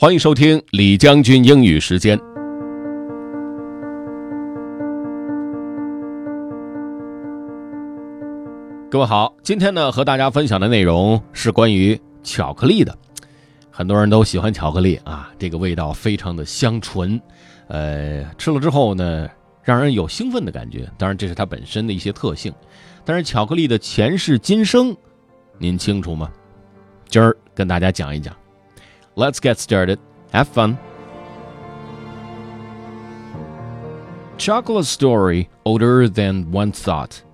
[0.00, 2.16] 欢迎收听李将军英语时间。
[8.88, 12.96] 各位好，今天呢和大家分享的内容是关于巧克力的。
[13.72, 17.20] 很多人都喜欢巧克力啊，这个味道非常的香醇，
[17.66, 19.28] 呃，吃了之后呢，
[19.64, 20.88] 让人有兴奋的感觉。
[20.96, 22.54] 当然，这是它本身的一些特性。
[23.04, 24.96] 但是巧克力的前世今生，
[25.58, 26.30] 您清楚吗？
[27.08, 28.32] 今儿跟大家讲一讲。
[29.18, 29.98] Let's get started.
[30.32, 30.78] Have fun.
[34.36, 37.24] Chocolate Story Older Than One Thought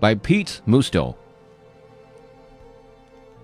[0.00, 1.16] by Pete Musto.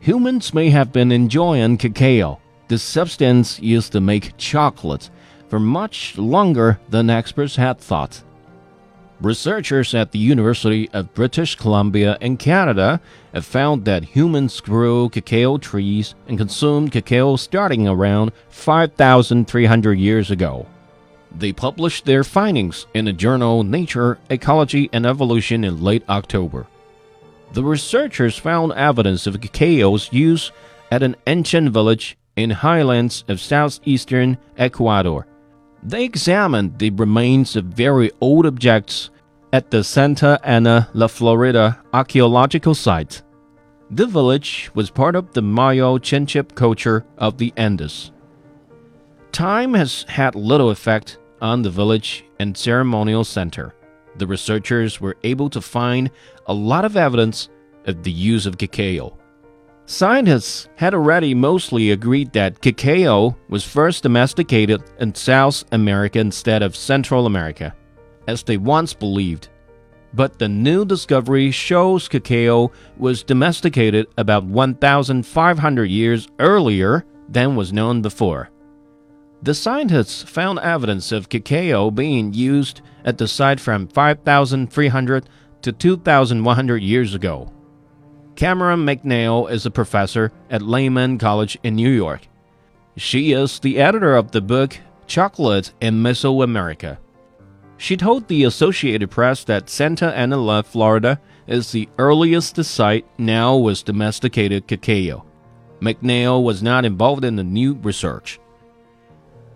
[0.00, 2.38] Humans may have been enjoying cacao,
[2.68, 5.08] the substance used to make chocolate,
[5.48, 8.22] for much longer than experts had thought.
[9.20, 13.00] Researchers at the University of British Columbia in Canada
[13.32, 20.66] have found that humans grew cacao trees and consumed cacao starting around 5,300 years ago.
[21.34, 26.66] They published their findings in the journal Nature, Ecology and Evolution in late October.
[27.52, 30.52] The researchers found evidence of cacao's use
[30.90, 35.26] at an ancient village in highlands of southeastern Ecuador
[35.86, 39.10] they examined the remains of very old objects
[39.52, 43.22] at the Santa Ana La Florida archaeological site.
[43.90, 48.10] The village was part of the Mayo Chinchipe culture of the Andes.
[49.30, 53.72] Time has had little effect on the village and ceremonial center.
[54.16, 56.10] The researchers were able to find
[56.46, 57.48] a lot of evidence
[57.84, 59.16] of the use of cacao.
[59.88, 66.74] Scientists had already mostly agreed that cacao was first domesticated in South America instead of
[66.74, 67.72] Central America,
[68.26, 69.48] as they once believed.
[70.12, 78.02] But the new discovery shows cacao was domesticated about 1,500 years earlier than was known
[78.02, 78.50] before.
[79.42, 85.28] The scientists found evidence of cacao being used at the site from 5,300
[85.62, 87.52] to 2,100 years ago.
[88.36, 92.28] Cameron McNeil is a professor at Lehman College in New York.
[92.94, 94.76] She is the editor of the book
[95.06, 96.98] Chocolate in Mesoamerica.
[97.78, 103.86] She told the Associated Press that Santa Ana, Florida is the earliest site now with
[103.86, 105.24] domesticated cacao.
[105.80, 108.38] McNeil was not involved in the new research.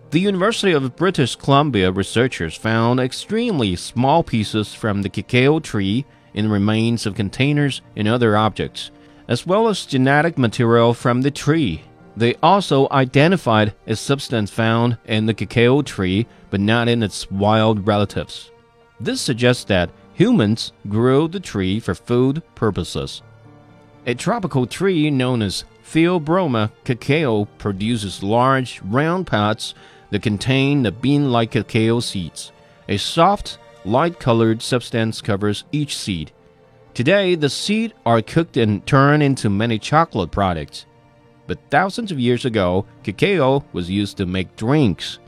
[0.09, 6.49] The University of British Columbia researchers found extremely small pieces from the cacao tree in
[6.49, 8.91] remains of containers and other objects,
[9.27, 11.83] as well as genetic material from the tree.
[12.15, 17.87] They also identified a substance found in the cacao tree but not in its wild
[17.87, 18.51] relatives.
[18.99, 23.21] This suggests that humans grew the tree for food purposes.
[24.05, 29.73] A tropical tree known as Theobroma cacao produces large, round pods
[30.09, 32.51] that contain the bean like cacao seeds.
[32.87, 36.31] A soft, light colored substance covers each seed.
[36.93, 40.85] Today, the seeds are cooked and turned into many chocolate products.
[41.47, 45.19] But thousands of years ago, cacao was used to make drinks.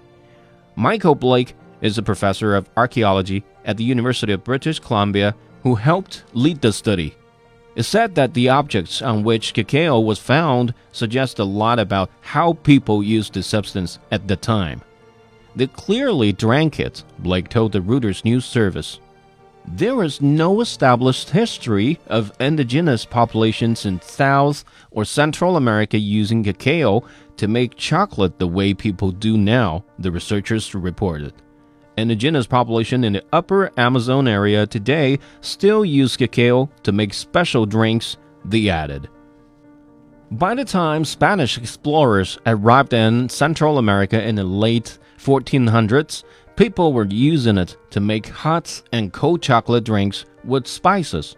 [0.76, 6.24] Michael Blake is a professor of archaeology at the University of British Columbia who helped
[6.34, 7.16] lead the study.
[7.76, 12.54] It's said that the objects on which cacao was found suggest a lot about how
[12.54, 14.82] people used the substance at the time.
[15.56, 19.00] They clearly drank it, Blake told the Reuters news service.
[19.66, 27.04] There is no established history of indigenous populations in South or Central America using cacao
[27.38, 31.34] to make chocolate the way people do now, the researchers reported.
[31.98, 38.18] Indigenous population in the upper Amazon area today still use cacao to make special drinks,
[38.44, 39.08] they added.
[40.34, 46.24] By the time Spanish explorers arrived in Central America in the late 1400s,
[46.56, 51.36] people were using it to make hot and cold chocolate drinks with spices.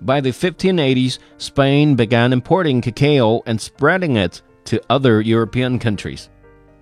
[0.00, 6.28] By the 1580s, Spain began importing cacao and spreading it to other European countries.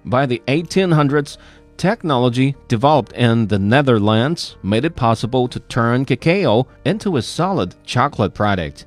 [0.07, 1.37] By the 1800s,
[1.77, 8.33] technology developed in the Netherlands made it possible to turn cacao into a solid chocolate
[8.33, 8.87] product.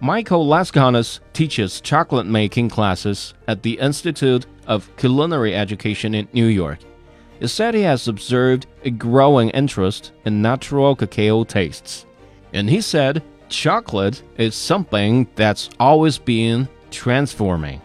[0.00, 6.80] Michael Laiskonis teaches chocolate making classes at the Institute of Culinary Education in New York.
[7.40, 12.04] He said he has observed a growing interest in natural cacao tastes.
[12.52, 17.80] And he said chocolate is something that's always been transforming.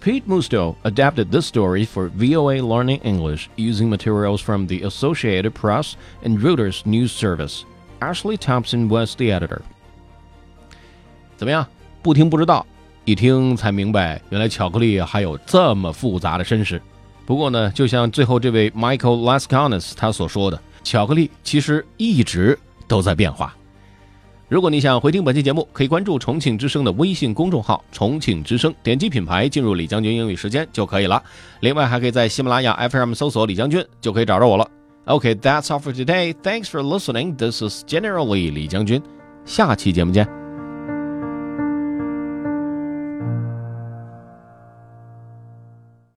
[0.00, 5.96] Pete Musto adapted this story for VOA Learning English using materials from the Associated Press
[6.22, 7.64] and Reuters News Service.
[8.02, 9.62] Ashley Thompson was the editor.
[11.36, 11.66] 怎么样？
[12.02, 12.66] 不听不知道，
[13.04, 16.80] 一听才明白，原来巧克力还有这么复杂的身世。
[17.26, 23.54] 不过呢，就像最后这位 Michael Lascanes 他所说的，巧克力其实一直都在变化。
[24.46, 31.20] 如果你想回听本期节目，可以关注重庆之声的微信公众号“重庆之声”，点击品牌进入李将军英语时间就可以了。
[31.60, 34.70] 另外，还可以在喜马拉雅 FM 搜索李将军，就可以找着我了。
[35.06, 36.34] OK，that's all for today.
[36.42, 37.36] Thanks for listening.
[37.36, 39.02] This is Generally 李将军。
[39.46, 40.43] 下期节目见。